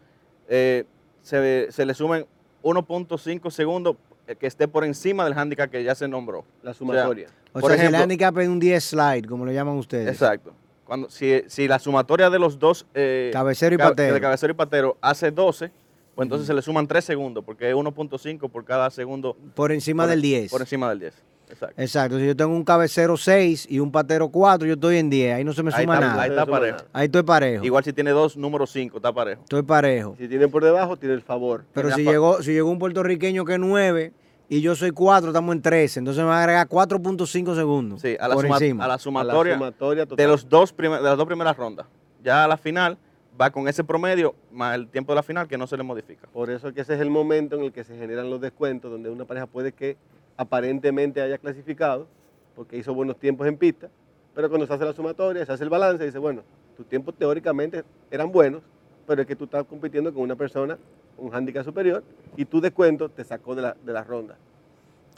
eh, 0.47 0.85
se, 1.23 1.73
se 1.73 1.87
le 1.87 1.94
sumen 1.94 2.26
1.5 2.62 3.50
segundos 3.50 3.97
eh, 4.26 4.37
que 4.37 4.47
esté 4.47 4.69
por 4.69 4.85
encima 4.85 5.25
del 5.25 5.32
handicap 5.38 5.70
que 5.70 5.82
ya 5.82 5.94
se 5.94 6.06
nombró. 6.06 6.44
La 6.62 6.75
sumatoria. 6.75 7.29
O 7.55 7.61
por 7.61 7.70
sea, 7.70 7.79
si 7.79 7.85
ejemplo- 7.87 7.97
el 7.97 8.02
handicap 8.02 8.37
es 8.41 8.49
un 8.49 8.61
10 8.61 8.85
slide, 8.85 9.25
como 9.26 9.47
lo 9.47 9.52
llaman 9.52 9.76
ustedes. 9.79 10.09
Exacto. 10.09 10.52
Cuando, 10.87 11.11
si, 11.11 11.43
si 11.49 11.67
la 11.69 11.79
sumatoria 11.79 12.31
de 12.31 12.38
los 12.38 12.59
dos, 12.59 12.87
eh, 12.94 13.31
Cabecero 13.33 13.75
y 13.75 13.79
patero. 13.79 14.15
de 14.15 14.21
cabecero 14.21 14.53
y 14.53 14.56
patero, 14.56 14.97
hace 15.00 15.31
12, 15.31 15.71
pues 16.15 16.25
entonces 16.27 16.47
se 16.47 16.55
le 16.55 16.62
suman 16.62 16.87
3 16.87 17.05
segundos, 17.05 17.44
porque 17.44 17.69
es 17.69 17.75
1.5 17.75 18.49
por 18.49 18.65
cada 18.65 18.88
segundo 18.91 19.37
Por 19.55 19.73
encima 19.73 20.05
por- 20.05 20.11
del 20.11 20.23
10. 20.23 20.50
Por 20.50 20.61
encima 20.61 20.88
del 20.91 21.00
10. 21.00 21.15
Exacto. 21.49 21.81
Exacto. 21.81 22.19
Si 22.19 22.27
yo 22.27 22.35
tengo 22.37 22.53
un 22.55 22.65
cabecero 22.65 23.17
6 23.17 23.67
y 23.71 23.79
un 23.79 23.93
patero 23.93 24.29
4, 24.31 24.67
yo 24.67 24.75
estoy 24.75 24.97
en 24.99 25.11
10. 25.11 25.35
Ahí 25.35 25.44
no 25.44 25.53
se 25.53 25.62
me 25.62 25.73
Ahí 25.75 25.83
suma 25.85 25.94
está, 25.94 26.06
nada. 26.09 26.23
ahí 26.23 26.31
Ahí, 26.31 26.37
está 26.37 26.47
parejo. 26.47 26.77
nada. 26.93 27.05
estoy 27.05 27.23
parejo. 27.23 27.65
Igual 27.65 27.85
si 27.85 27.93
tiene 27.93 28.11
dos, 28.11 28.37
número 28.37 28.66
5, 28.66 28.97
está 28.97 29.12
parejo. 29.12 29.43
Estoy 29.43 29.62
parejo. 29.62 30.14
Si 30.19 30.26
tienen 30.28 30.50
por 30.50 30.64
debajo, 30.64 30.97
tiene 30.97 31.14
el 31.14 31.23
favor. 31.23 31.64
Pero 31.73 31.88
Tiene 31.88 32.02
si 32.05 32.09
llegó, 32.11 32.43
si 32.43 32.52
llegó 32.52 32.69
un 32.71 32.78
puertorriqueño 32.81 33.45
que 33.45 33.52
es 33.55 33.59
9 33.61 34.12
y 34.49 34.61
yo 34.61 34.75
soy 34.76 34.91
4, 34.93 35.29
estamos 35.31 35.55
en 35.55 35.62
13. 35.62 35.99
Entonces 36.00 36.23
me 36.23 36.29
va 36.31 36.38
a 36.38 36.41
agregar 36.43 36.69
4.5 36.69 37.55
segundos. 37.55 38.00
Sí, 38.03 38.17
a 38.19 38.29
la, 38.29 38.35
por 38.35 38.45
suma- 38.45 38.57
encima. 38.57 38.85
a 38.85 38.88
la 38.88 38.95
A 38.95 38.97
la 38.97 38.99
sumatoria, 39.00 39.55
sumatoria 39.55 40.07
total. 40.07 40.17
de, 40.25 40.31
los 40.31 40.49
dos 40.49 40.73
primer- 40.73 40.99
de 41.00 41.09
las 41.09 41.17
dos 41.17 41.26
primeras 41.26 41.57
rondas. 41.57 41.87
Ya 42.23 42.45
a 42.45 42.49
la 42.49 42.57
final 42.57 42.97
va 43.41 43.50
con 43.50 43.69
ese 43.69 43.85
promedio 43.85 44.35
más 44.53 44.75
el 44.76 44.88
tiempo 44.88 45.12
de 45.12 45.17
la 45.17 45.23
final 45.23 45.47
que 45.49 45.59
no 45.59 45.67
se 45.67 45.76
le 45.76 45.83
modifica. 45.83 46.26
Por 46.33 46.49
eso 46.50 46.73
que 46.73 46.81
ese 46.81 46.95
es 46.95 47.00
el 47.00 47.11
momento 47.11 47.57
en 47.57 47.65
el 47.65 47.73
que 47.73 47.85
se 47.85 47.97
generan 47.99 48.31
los 48.31 48.41
descuentos, 48.41 48.91
donde 48.91 49.11
una 49.11 49.25
pareja 49.25 49.47
puede 49.47 49.73
que 49.73 49.97
aparentemente 50.37 51.21
haya 51.21 51.38
clasificado, 51.38 52.07
porque 52.55 52.76
hizo 52.76 52.95
buenos 52.95 53.19
tiempos 53.19 53.47
en 53.47 53.57
pista, 53.57 53.88
pero 54.35 54.49
cuando 54.49 54.67
se 54.67 54.73
hace 54.75 54.85
la 54.85 54.93
sumatoria, 54.93 55.45
se 55.45 55.53
hace 55.53 55.65
el 55.65 55.71
balance 55.71 56.03
y 56.05 56.07
dice, 56.07 56.19
bueno, 56.19 56.43
tus 56.76 56.87
tiempos 56.87 57.15
teóricamente 57.19 57.85
eran 58.11 58.31
buenos, 58.31 58.62
pero 59.07 59.23
es 59.23 59.27
que 59.29 59.37
tú 59.37 59.45
estás 59.45 59.65
compitiendo 59.65 60.13
con 60.13 60.23
una 60.23 60.37
persona, 60.37 60.77
un 61.19 61.35
handicap 61.35 61.65
superior, 61.65 62.03
y 62.37 62.45
tu 62.45 62.61
descuento 62.61 63.09
te 63.09 63.25
sacó 63.25 63.55
de 63.55 63.63
la, 63.63 63.77
de 63.85 63.93
la 63.93 64.03
ronda. 64.05 64.37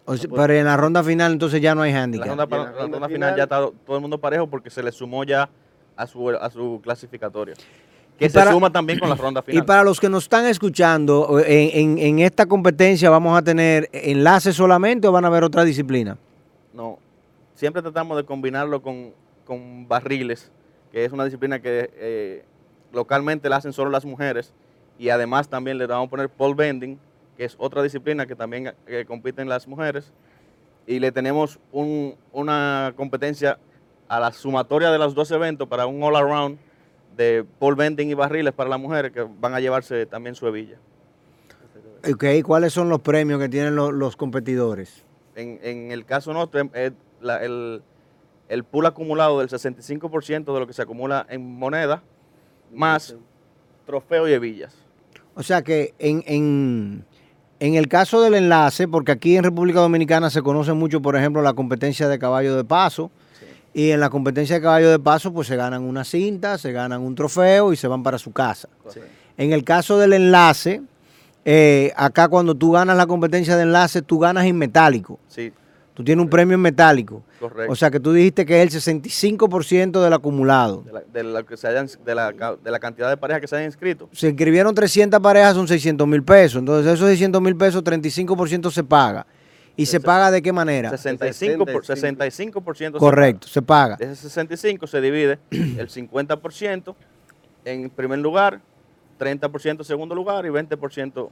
O 0.04 0.16
sea, 0.16 0.30
pero 0.34 0.52
en 0.54 0.64
la 0.64 0.76
ronda 0.76 1.02
final 1.02 1.32
entonces 1.32 1.60
ya 1.60 1.74
no 1.74 1.82
hay 1.82 1.90
En 1.90 1.96
la 1.96 2.02
handicap. 2.04 2.28
ronda, 2.28 2.44
Y 2.44 2.54
en 2.54 2.58
la 2.58 2.64
ronda 2.66 2.80
ronda 2.80 2.96
final- 2.96 3.10
final 3.10 3.36
ya 3.36 3.42
está 3.44 3.56
todo 3.86 3.96
el 3.96 4.00
mundo 4.02 4.18
parejo 4.18 4.46
porque 4.46 4.70
se 4.70 4.82
le 4.82 4.90
sumó 4.92 5.24
ya 5.24 5.48
a 5.96 6.06
su, 6.06 6.28
a 6.30 6.48
su 6.50 6.80
clasificatoria. 6.82 7.54
Que 8.18 8.26
Y 8.26 8.28
se 8.30 8.38
para- 8.38 8.50
suma 8.52 8.70
también 8.72 8.98
con 8.98 9.08
la 9.08 9.14
ronda 9.14 9.42
Y 9.46 9.50
final. 9.50 9.64
para 9.66 9.84
los 9.84 10.00
que 10.00 10.08
nos 10.08 10.24
están 10.24 10.46
escuchando, 10.46 11.38
en, 11.40 11.70
en- 11.72 11.98
en 11.98 12.18
esta 12.20 12.46
competencia 12.46 13.10
vamos 13.10 13.36
a 13.38 13.42
tener 13.42 13.88
enlaces 13.92 14.56
solamente 14.56 15.06
o 15.06 15.12
van 15.12 15.24
a 15.24 15.28
haber 15.28 15.44
otra 15.44 15.62
disciplina. 15.64 16.16
No, 16.72 16.98
siempre 17.54 17.82
tratamos 17.82 18.16
de 18.16 18.24
combinarlo 18.24 18.80
con, 18.82 19.12
con 19.44 19.86
barriles, 19.86 20.50
que 20.90 21.04
es 21.04 21.12
una 21.12 21.24
disciplina 21.24 21.60
que 21.60 21.90
eh, 21.94 22.44
localmente 22.92 23.48
la 23.48 23.56
hacen 23.56 23.72
solo 23.72 23.90
las 23.90 24.04
mujeres, 24.04 24.52
y 24.98 25.10
además 25.10 25.48
también 25.48 25.78
le 25.78 25.86
vamos 25.86 26.08
a 26.08 26.10
poner 26.10 26.28
pole 26.28 26.54
bending, 26.54 26.98
que 27.36 27.44
es 27.44 27.54
otra 27.58 27.82
disciplina 27.82 28.26
que 28.26 28.34
también 28.34 28.72
eh, 28.86 29.04
compiten 29.06 29.48
las 29.48 29.68
mujeres, 29.68 30.12
y 30.86 30.98
le 30.98 31.12
tenemos 31.12 31.58
un- 31.72 32.16
una 32.32 32.92
competencia 32.96 33.58
a 34.08 34.18
la 34.20 34.32
sumatoria 34.32 34.90
de 34.90 34.98
los 34.98 35.14
dos 35.14 35.30
eventos 35.30 35.68
para 35.68 35.86
un 35.86 36.02
all 36.02 36.16
around 36.16 36.58
de 37.16 37.44
pole 37.58 37.76
bending 37.76 38.08
y 38.10 38.14
barriles 38.14 38.54
para 38.54 38.70
las 38.70 38.80
mujeres 38.80 39.12
que 39.12 39.26
van 39.38 39.54
a 39.54 39.60
llevarse 39.60 40.06
también 40.06 40.34
su 40.34 40.46
hebilla. 40.46 40.78
Ok, 42.10 42.24
¿cuáles 42.44 42.72
son 42.72 42.88
los 42.88 43.00
premios 43.00 43.40
que 43.40 43.48
tienen 43.48 43.74
lo- 43.76 43.90
los 43.92 44.16
competidores? 44.16 45.04
En, 45.34 45.58
en 45.62 45.90
el 45.92 46.04
caso 46.04 46.32
nuestro, 46.32 46.60
es 46.72 46.92
la- 47.20 47.42
el, 47.44 47.82
el 48.48 48.64
pool 48.64 48.86
acumulado 48.86 49.40
del 49.40 49.48
65% 49.48 50.54
de 50.54 50.60
lo 50.60 50.66
que 50.66 50.72
se 50.72 50.82
acumula 50.82 51.26
en 51.28 51.44
moneda, 51.58 52.02
más 52.72 53.16
trofeo 53.86 54.28
y 54.28 54.32
hebillas. 54.32 54.74
O 55.34 55.42
sea 55.42 55.62
que 55.62 55.94
en, 55.98 56.22
en, 56.26 57.04
en 57.60 57.74
el 57.74 57.88
caso 57.88 58.20
del 58.20 58.34
enlace, 58.34 58.88
porque 58.88 59.12
aquí 59.12 59.36
en 59.36 59.44
República 59.44 59.80
Dominicana 59.80 60.30
se 60.30 60.42
conoce 60.42 60.72
mucho, 60.72 61.00
por 61.00 61.16
ejemplo, 61.16 61.42
la 61.42 61.54
competencia 61.54 62.08
de 62.08 62.18
caballo 62.18 62.56
de 62.56 62.64
paso, 62.64 63.10
y 63.74 63.90
en 63.90 64.00
la 64.00 64.10
competencia 64.10 64.56
de 64.56 64.62
caballo 64.62 64.90
de 64.90 64.98
paso, 64.98 65.32
pues 65.32 65.46
se 65.46 65.54
ganan 65.54 65.82
una 65.82 66.02
cinta, 66.02 66.58
se 66.58 66.72
ganan 66.72 67.02
un 67.02 67.14
trofeo 67.14 67.72
y 67.72 67.76
se 67.76 67.86
van 67.86 68.02
para 68.02 68.18
su 68.18 68.32
casa. 68.32 68.68
Sí. 68.88 69.00
En 69.36 69.52
el 69.52 69.62
caso 69.62 69.98
del 69.98 70.14
enlace, 70.14 70.82
eh, 71.44 71.92
acá 71.96 72.28
cuando 72.28 72.54
tú 72.54 72.72
ganas 72.72 72.96
la 72.96 73.06
competencia 73.06 73.56
de 73.56 73.62
enlace, 73.62 74.02
tú 74.02 74.18
ganas 74.18 74.46
en 74.46 74.56
metálico. 74.56 75.20
Sí, 75.28 75.52
Tú 75.98 76.04
tienes 76.04 76.22
un 76.22 76.30
premio 76.30 76.54
en 76.54 76.60
metálico. 76.60 77.24
correcto. 77.40 77.72
O 77.72 77.74
sea 77.74 77.90
que 77.90 77.98
tú 77.98 78.12
dijiste 78.12 78.46
que 78.46 78.62
es 78.62 78.72
el 78.72 78.80
65% 79.02 80.00
del 80.00 80.12
acumulado. 80.12 80.82
de, 80.82 80.92
la, 80.92 81.00
de 81.12 81.22
la 81.24 81.42
que 81.42 81.56
se 81.56 81.66
hayan, 81.66 81.88
de, 82.04 82.14
la, 82.14 82.32
ca- 82.34 82.54
de 82.54 82.70
la 82.70 82.78
cantidad 82.78 83.10
de 83.10 83.16
parejas 83.16 83.40
que 83.40 83.48
se 83.48 83.56
hayan 83.56 83.66
inscrito. 83.66 84.08
Se 84.12 84.28
inscribieron 84.28 84.72
300 84.76 85.18
parejas, 85.20 85.54
son 85.56 85.66
600 85.66 86.06
mil 86.06 86.22
pesos. 86.22 86.60
Entonces, 86.60 86.92
esos 86.94 87.08
600 87.08 87.42
mil 87.42 87.56
pesos, 87.56 87.82
35% 87.82 88.70
se 88.70 88.84
paga. 88.84 89.26
¿Y 89.74 89.86
se 89.86 89.98
paga 89.98 90.30
de 90.30 90.40
qué 90.40 90.52
manera? 90.52 90.92
65%, 90.92 91.72
por, 91.72 91.84
65. 91.84 92.60
65% 92.62 92.92
se 92.92 92.98
Correcto, 92.98 93.48
se 93.48 93.60
paga. 93.60 93.96
De 93.96 94.04
ese 94.04 94.14
65 94.22 94.86
se 94.86 95.00
divide 95.00 95.40
el 95.50 95.88
50% 95.88 96.94
en 97.64 97.90
primer 97.90 98.20
lugar, 98.20 98.60
30% 99.18 99.82
segundo 99.82 100.14
lugar 100.14 100.46
y 100.46 100.48
20% 100.48 101.28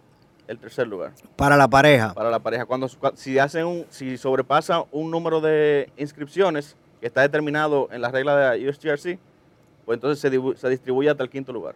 el 0.48 0.58
tercer 0.58 0.86
lugar 0.86 1.12
Para 1.36 1.56
la 1.56 1.68
pareja. 1.68 2.14
para 2.14 2.30
la 2.30 2.38
pareja. 2.38 2.64
Cuando 2.66 2.86
cua- 2.88 3.14
si 3.16 3.38
hacen 3.38 3.66
un, 3.66 3.86
si 3.90 4.16
sobrepasa 4.16 4.84
un 4.92 5.10
número 5.10 5.40
de 5.40 5.90
inscripciones 5.96 6.76
que 7.00 7.06
está 7.08 7.22
determinado 7.22 7.88
en 7.92 8.00
la 8.00 8.10
regla 8.10 8.36
de 8.36 8.58
la 8.64 8.70
USTRC, 8.70 9.18
pues 9.84 9.96
entonces 9.96 10.18
se, 10.20 10.56
se 10.58 10.68
distribuye 10.68 11.10
hasta 11.10 11.22
el 11.22 11.30
quinto 11.30 11.52
lugar. 11.52 11.74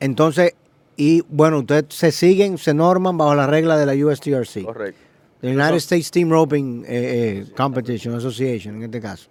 Entonces, 0.00 0.54
y 0.96 1.22
bueno, 1.28 1.58
ustedes 1.60 1.86
se 1.88 2.12
siguen, 2.12 2.58
se 2.58 2.74
norman 2.74 3.16
bajo 3.16 3.34
la 3.34 3.46
regla 3.46 3.76
de 3.76 3.86
la 3.86 4.06
USTRC. 4.06 4.64
Correcto. 4.64 5.00
The 5.40 5.48
United 5.50 5.74
States 5.76 6.10
Team 6.10 6.30
Roping 6.30 6.84
eh, 6.84 6.86
eh, 6.88 7.52
Competition 7.56 8.14
Association, 8.14 8.76
en 8.76 8.82
este 8.84 9.00
caso. 9.00 9.28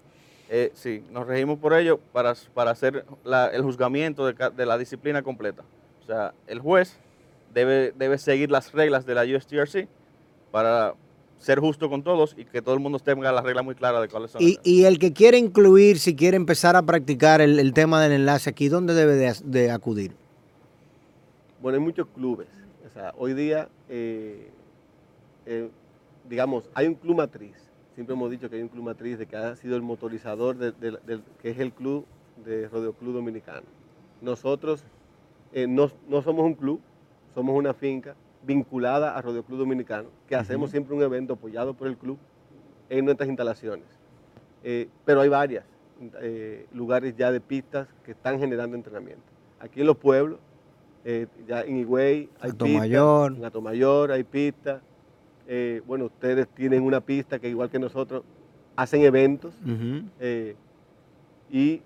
Eh, 0.49 0.71
sí, 0.75 1.03
nos 1.11 1.25
regimos 1.25 1.57
por 1.57 1.73
ello 1.73 1.99
para, 2.11 2.35
para 2.53 2.71
hacer 2.71 3.05
la- 3.23 3.47
el 3.47 3.63
juzgamiento 3.63 4.25
de 4.31 4.65
la 4.65 4.77
disciplina 4.77 5.23
completa. 5.23 5.63
O 6.03 6.05
sea, 6.05 6.33
el 6.47 6.59
juez 6.59 6.97
debe, 7.53 7.93
debe 7.97 8.17
seguir 8.17 8.49
las 8.51 8.71
reglas 8.71 9.05
de 9.05 9.15
la 9.15 9.23
USTRC 9.23 9.87
para 10.51 10.93
ser 11.39 11.59
justo 11.59 11.89
con 11.89 12.03
todos 12.03 12.35
y 12.37 12.45
que 12.45 12.61
todo 12.61 12.73
el 12.73 12.79
mundo 12.79 12.99
tenga 12.99 13.31
la 13.31 13.41
regla 13.41 13.61
muy 13.63 13.75
clara 13.75 13.99
de 13.99 14.07
cuáles 14.07 14.31
son. 14.31 14.41
Y, 14.41 14.57
y 14.63 14.85
el 14.85 14.97
que 14.97 15.11
quiere 15.13 15.37
incluir, 15.37 15.99
si 15.99 16.15
quiere 16.15 16.37
empezar 16.37 16.75
a 16.75 16.81
practicar 16.83 17.41
el, 17.41 17.59
el 17.59 17.73
tema 17.73 18.01
del 18.01 18.13
enlace 18.13 18.49
aquí, 18.49 18.69
¿dónde 18.69 18.93
debe 18.93 19.15
de, 19.15 19.33
de 19.43 19.71
acudir? 19.71 20.13
Bueno, 21.61 21.77
hay 21.77 21.83
muchos 21.83 22.07
clubes. 22.15 22.47
O 22.85 22.89
sea, 22.93 23.13
hoy 23.17 23.33
día, 23.33 23.67
eh, 23.89 24.49
eh, 25.45 25.69
digamos, 26.29 26.69
hay 26.73 26.87
un 26.87 26.95
club 26.95 27.17
matriz. 27.17 27.55
Siempre 27.95 28.15
hemos 28.15 28.31
dicho 28.31 28.49
que 28.49 28.55
hay 28.55 28.61
un 28.61 28.69
club 28.69 28.83
matriz 28.85 29.17
de 29.19 29.25
que 29.25 29.35
ha 29.35 29.55
sido 29.55 29.75
el 29.75 29.81
motorizador, 29.81 30.55
de- 30.57 31.19
que 31.41 31.49
es 31.49 31.59
el 31.59 31.71
club 31.73 32.05
de 32.45 32.67
Rodeo 32.69 32.93
Club 32.93 33.13
Dominicano. 33.13 33.65
Nosotros 34.21 34.83
eh, 35.53 35.67
no, 35.67 35.91
no 36.07 36.21
somos 36.21 36.45
un 36.45 36.55
club, 36.55 36.79
somos 37.33 37.55
una 37.55 37.73
finca 37.73 38.15
vinculada 38.45 39.17
a 39.17 39.21
Rodeo 39.21 39.43
Club 39.43 39.59
Dominicano, 39.59 40.09
que 40.27 40.35
hacemos 40.35 40.71
siempre 40.71 40.95
un 40.95 41.01
evento 41.01 41.33
apoyado 41.33 41.73
por 41.73 41.87
el 41.87 41.97
club 41.97 42.17
en 42.89 43.05
nuestras 43.05 43.27
instalaciones. 43.29 43.85
Eh, 44.63 44.87
pero 45.05 45.21
hay 45.21 45.29
varias 45.29 45.65
eh, 46.21 46.67
lugares 46.73 47.15
ya 47.17 47.31
de 47.31 47.39
pistas 47.39 47.87
que 48.03 48.11
están 48.11 48.39
generando 48.39 48.75
entrenamiento. 48.75 49.23
Aquí 49.59 49.81
en 49.81 49.87
los 49.87 49.97
pueblos, 49.97 50.39
eh, 51.05 51.27
ya 51.47 51.61
en 51.61 51.77
Higüey 51.77 52.29
hay 52.39 52.51
pistas, 52.51 53.37
en 53.37 53.45
Atomayor 53.45 54.11
hay 54.11 54.23
pistas. 54.23 54.81
Bueno, 55.85 56.05
ustedes 56.05 56.47
tienen 56.49 56.83
una 56.83 57.01
pista 57.01 57.39
que 57.39 57.49
igual 57.49 57.69
que 57.69 57.77
nosotros 57.77 58.23
hacen 58.75 59.01
eventos 59.01 59.53
y 61.51 61.81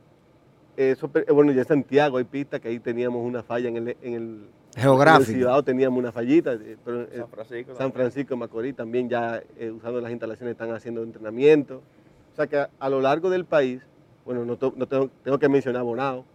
eso, 0.78 1.10
bueno, 1.34 1.52
ya 1.52 1.62
en 1.62 1.68
Santiago 1.68 2.18
hay 2.18 2.24
pistas 2.24 2.62
que 2.62 2.68
ahí 2.68 2.80
teníamos 2.80 3.26
una 3.26 3.42
falla 3.42 3.68
en 3.68 3.78
el, 3.78 3.98
en 4.02 4.14
el 4.14 4.48
Geográfico. 4.76 5.30
en 5.32 5.36
el 5.36 5.42
Cibao 5.42 5.64
teníamos 5.64 6.00
una 6.00 6.12
fallita, 6.12 6.54
eh, 6.54 6.78
pero 6.84 7.02
eh, 7.04 7.10
San 7.18 7.30
Francisco. 7.30 7.76
San 7.76 7.92
Francisco 7.94 8.30
de 8.36 8.40
Macorís 8.40 8.76
también 8.76 9.10
ya 9.10 9.42
eh, 9.58 9.72
usando 9.72 10.00
las 10.02 10.12
instalaciones 10.12 10.52
están 10.52 10.72
haciendo 10.72 11.02
entrenamiento. 11.04 11.82
O 12.34 12.36
sea 12.36 12.48
que 12.48 12.58
a, 12.58 12.70
a 12.80 12.90
lo 12.90 13.02
largo 13.02 13.30
del 13.30 13.46
país, 13.46 13.82
bueno, 14.26 14.46
no, 14.46 14.58
to- 14.58 14.74
no 14.76 14.86
tengo, 14.88 15.10
tengo 15.24 15.40
que 15.40 15.50
mencionar 15.50 15.84
Bonao, 15.84 16.26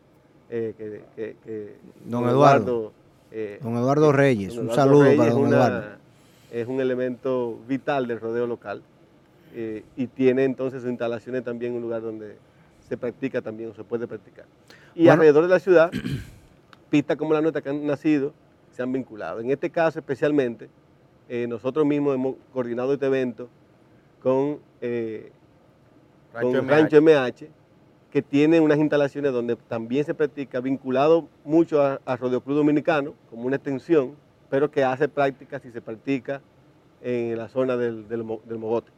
eh, 0.51 0.75
que, 0.77 1.03
que- 1.15 1.37
que 1.45 1.77
Don 2.05 2.29
Eduardo. 2.29 2.93
eh, 3.31 3.59
Don 3.62 3.77
Eduardo 3.77 4.11
eh, 4.11 4.12
Reyes, 4.12 4.55
don 4.57 4.69
un 4.69 4.75
saludo 4.75 5.05
Reyes 5.05 5.19
para 5.19 5.29
es 5.29 5.35
don 5.35 5.45
una- 5.45 5.57
Eduardo. 5.57 5.89
Es 6.51 6.67
un 6.69 6.81
elemento 6.81 7.59
vital 7.67 8.07
del 8.07 8.21
rodeo 8.21 8.47
local 8.47 8.83
eh, 9.55 9.85
y 9.97 10.07
tiene 10.09 10.45
entonces 10.45 10.83
sus 10.83 10.91
instalaciones 10.91 11.45
también 11.45 11.73
un 11.75 11.81
lugar 11.81 12.03
donde 12.03 12.37
se 12.89 12.97
practica 12.99 13.41
también 13.41 13.71
o 13.71 13.75
se 13.75 13.85
puede 13.85 14.07
practicar. 14.07 14.45
Y 14.95 15.01
Bueno. 15.05 15.12
alrededor 15.12 15.45
de 15.45 15.49
la 15.49 15.59
ciudad, 15.61 15.91
pistas 16.93 17.17
como 17.17 17.33
la 17.33 17.41
nuestra 17.41 17.63
que 17.63 17.71
han 17.71 17.87
nacido 17.87 18.35
se 18.71 18.83
han 18.83 18.93
vinculado. 18.93 19.41
En 19.41 19.51
este 19.51 19.71
caso 19.71 19.99
especialmente, 19.99 20.69
eh, 21.29 21.47
nosotros 21.49 21.87
mismos 21.87 22.15
hemos 22.15 22.35
coordinado 22.53 22.93
este 22.93 23.07
evento 23.07 23.49
con, 24.23 24.59
eh, 24.83 25.33
Rancho 26.35 26.49
con 26.59 26.67
MH. 26.67 26.71
Rancho 26.71 26.97
MH, 27.01 27.49
que 28.11 28.21
tiene 28.21 28.61
unas 28.61 28.79
instalaciones 28.79 29.33
donde 29.33 29.57
también 29.57 30.05
se 30.05 30.13
practica, 30.15 30.61
vinculado 30.61 31.29
mucho 31.45 31.81
a, 31.83 31.99
a 32.05 32.17
Rodeo 32.17 32.43
Club 32.43 32.57
Dominicano, 32.59 33.15
como 33.31 33.45
una 33.47 33.57
extensión, 33.57 34.15
pero 34.51 34.71
que 34.71 34.85
hace 34.85 35.09
prácticas 35.09 35.65
y 35.65 35.71
se 35.71 35.81
practica 35.81 36.43
en 37.01 37.39
la 37.39 37.49
zona 37.49 37.77
del, 37.79 38.07
del, 38.07 38.23
Mo- 38.23 38.43
del 38.45 38.59
Mogote. 38.59 38.93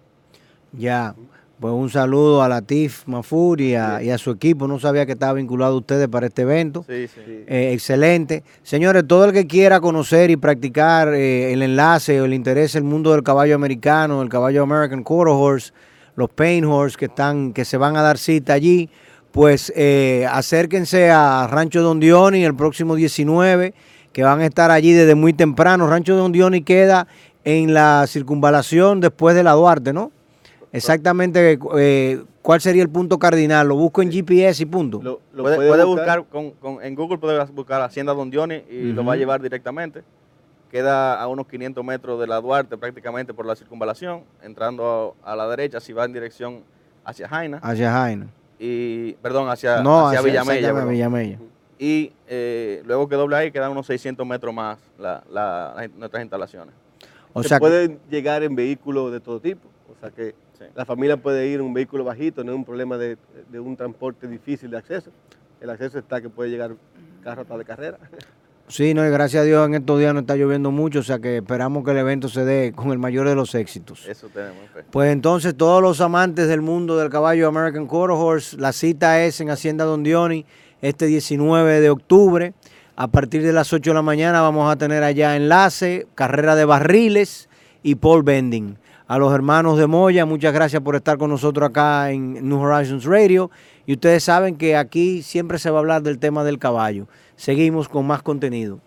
Ya, 0.73 1.15
pues 1.61 1.73
un 1.73 1.89
saludo 1.89 2.43
a 2.43 2.49
Latif 2.49 3.07
Mafur 3.07 3.61
y 3.61 3.75
a, 3.75 4.03
y 4.03 4.11
a 4.11 4.19
su 4.19 4.31
equipo. 4.31 4.67
No 4.67 4.79
sabía 4.79 5.07
que 5.07 5.13
estaba 5.13 5.35
vinculado 5.35 5.77
ustedes 5.77 6.09
para 6.09 6.27
este 6.27 6.43
evento. 6.43 6.85
Sí, 6.89 7.07
sí. 7.07 7.21
Eh, 7.27 7.71
excelente. 7.73 8.43
Señores, 8.63 9.05
todo 9.07 9.27
el 9.27 9.33
que 9.33 9.47
quiera 9.47 9.81
conocer 9.81 10.31
y 10.31 10.37
practicar 10.37 11.15
eh, 11.15 11.53
el 11.53 11.63
enlace 11.63 12.21
o 12.21 12.25
el 12.25 12.35
interés 12.35 12.75
el 12.75 12.85
mundo 12.85 13.13
del 13.13 13.23
caballo 13.23 13.55
americano, 13.55 14.21
el 14.21 14.29
caballo 14.29 14.63
American 14.65 15.03
Quarter 15.03 15.35
Horse, 15.35 15.73
los 16.17 16.29
Pain 16.31 16.65
Horse 16.65 16.97
que 16.97 17.07
están, 17.07 17.53
que 17.53 17.65
se 17.65 17.77
van 17.77 17.97
a 17.97 18.03
dar 18.03 18.19
cita 18.19 18.53
allí, 18.53 18.91
pues 19.31 19.73
eh, 19.77 20.27
acérquense 20.31 21.11
a 21.11 21.49
Rancho 21.51 21.83
Don 21.83 21.99
Dioni 21.99 22.45
el 22.45 22.55
próximo 22.55 22.95
19, 22.95 23.75
que 24.13 24.23
van 24.23 24.41
a 24.41 24.47
estar 24.47 24.71
allí 24.71 24.93
desde 24.93 25.15
muy 25.15 25.33
temprano. 25.33 25.89
Rancho 25.89 26.17
Don 26.17 26.31
Dioni 26.31 26.63
queda 26.63 27.07
en 27.45 27.75
la 27.75 28.05
circunvalación 28.07 29.01
después 29.01 29.35
de 29.35 29.43
la 29.43 29.53
Duarte, 29.53 29.93
¿no? 29.93 30.13
Exactamente, 30.77 31.59
eh, 31.79 32.23
¿cuál 32.43 32.61
sería 32.61 32.83
el 32.83 32.89
punto 32.89 33.19
cardinal? 33.19 33.69
Lo 33.69 33.77
busco 33.77 34.03
en 34.03 34.11
GPS 34.11 34.63
y 34.63 34.67
punto. 34.67 35.01
Lo, 35.03 35.21
lo 35.33 35.43
Puede, 35.45 35.57
puede 35.57 35.69
puede 35.69 35.85
buscar, 35.85 36.19
buscar, 36.21 36.33
con, 36.33 36.51
con- 36.77 36.85
en 36.85 36.95
Google 36.95 37.19
puede 37.19 37.43
buscar 37.47 37.81
Hacienda 37.83 38.13
Don 38.13 38.29
Dioni 38.31 38.63
y 38.71 38.93
lo 38.93 39.05
va 39.05 39.13
a 39.13 39.17
llevar 39.17 39.41
directamente. 39.41 40.03
Queda 40.71 41.21
a 41.21 41.29
unos 41.29 41.47
500 41.47 41.85
metros 41.85 42.19
de 42.21 42.27
la 42.27 42.41
Duarte 42.41 42.77
prácticamente 42.77 43.33
por 43.33 43.47
la 43.47 43.55
circunvalación, 43.55 44.23
entrando 44.43 45.15
a, 45.23 45.33
a 45.33 45.37
la 45.37 45.47
derecha 45.49 45.79
si 45.79 45.93
va 45.93 46.05
en 46.05 46.13
dirección 46.13 46.63
hacia 47.05 47.29
Jaina 47.29 47.59
Hacia 47.63 47.93
Jaina. 47.93 48.27
y 48.59 49.13
perdón 49.15 49.49
hacia, 49.49 49.81
No, 49.83 50.09
hacia, 50.09 50.19
hacia, 50.19 50.43
Villamella. 50.43 51.39
Y 51.79 52.13
eh, 52.27 52.83
luego 52.85 53.09
que 53.09 53.15
doble 53.15 53.37
ahí 53.37 53.53
quedan 53.53 53.71
unos 53.71 53.87
600 53.87 54.27
metros 54.27 54.53
más 54.53 54.79
la- 54.99 55.23
la- 55.31 55.75
la- 55.77 55.89
nuestras 55.97 56.23
instalaciones. 56.23 56.75
O 57.33 57.43
se 57.43 57.49
sea, 57.51 57.59
que- 57.59 57.61
puede 57.61 57.99
llegar 58.11 58.43
en 58.43 58.57
vehículos 58.57 59.13
de 59.13 59.21
todo 59.21 59.39
tipo. 59.41 59.69
O 59.97 60.01
sea 60.01 60.11
que 60.11 60.35
Sí. 60.67 60.73
la 60.75 60.85
familia 60.85 61.17
puede 61.17 61.47
ir 61.49 61.61
en 61.61 61.67
un 61.67 61.75
vehículo 61.75 62.05
bajito, 62.05 62.43
no 62.45 62.53
es 62.53 62.57
un 62.57 62.65
problema 62.65 62.97
de, 62.99 63.17
de 63.51 63.61
un 63.61 63.77
transporte 63.77 64.27
difícil 64.27 64.71
de 64.71 64.79
acceso. 64.79 65.11
El 65.61 65.71
acceso 65.71 65.99
está 65.99 66.21
que 66.21 66.29
puede 66.29 66.51
llegar 66.51 66.77
carro 67.23 67.43
hasta 67.43 67.57
de 67.57 67.65
carrera. 67.65 67.99
sí, 68.69 68.93
no, 68.95 69.07
y 69.07 69.11
gracias 69.11 69.43
a 69.43 69.45
Dios 69.45 69.67
en 69.67 69.75
estos 69.75 69.99
días 69.99 70.13
no 70.13 70.21
está 70.21 70.37
lloviendo 70.37 70.71
mucho, 70.71 71.01
o 71.01 71.03
sea 71.03 71.19
que 71.19 71.39
esperamos 71.39 71.85
que 71.85 71.91
el 71.93 71.97
evento 71.99 72.29
se 72.29 72.45
dé 72.45 72.73
con 72.73 72.93
el 72.93 72.99
mayor 72.99 73.29
de 73.29 73.35
los 73.35 73.55
éxitos. 73.55 74.07
Eso 74.07 74.29
tenemos. 74.29 74.69
fe. 74.73 74.85
Pues 74.91 75.11
entonces 75.11 75.57
todos 75.57 75.83
los 75.83 76.01
amantes 76.01 76.49
del 76.49 76.61
mundo 76.61 76.97
del 76.99 77.11
caballo 77.11 77.49
American 77.49 77.87
Quarter 77.87 78.17
Horse, 78.17 78.57
la 78.59 78.73
cita 78.73 79.23
es 79.25 79.41
en 79.41 79.51
Hacienda 79.51 79.85
Don 79.85 80.03
Dioni 80.03 80.45
este 80.83 81.07
19 81.07 81.81
de 81.81 81.91
octubre. 81.91 82.53
A 82.97 83.09
partir 83.09 83.43
de 83.43 83.53
las 83.53 83.73
8 83.73 83.91
de 83.91 83.95
la 83.95 84.03
mañana 84.03 84.41
vamos 84.41 84.71
a 84.71 84.77
tener 84.77 85.03
allá 85.03 85.35
enlace, 85.35 86.07
carrera 86.15 86.55
de 86.55 86.65
barriles 86.65 87.49
y 87.83 87.97
pole 87.97 88.23
bending. 88.23 88.77
A 89.07 89.19
los 89.19 89.35
hermanos 89.35 89.77
de 89.77 89.87
Moya, 89.87 90.25
muchas 90.25 90.55
gracias 90.55 90.81
por 90.81 90.97
estar 90.97 91.19
con 91.19 91.29
nosotros 91.29 91.69
acá 91.69 92.11
en 92.11 92.49
New 92.49 92.59
Horizons 92.59 93.05
Radio. 93.05 93.51
Y 93.85 93.93
ustedes 93.93 94.25
saben 94.25 94.57
que 94.57 94.77
aquí 94.77 95.21
siempre 95.21 95.59
se 95.59 95.69
va 95.69 95.77
a 95.77 95.81
hablar 95.81 96.03
del 96.03 96.19
tema 96.19 96.43
del 96.43 96.59
caballo. 96.59 97.07
Seguimos 97.37 97.87
con 97.87 98.07
más 98.07 98.23
contenido. 98.23 98.81